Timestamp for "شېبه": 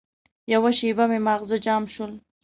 0.77-1.05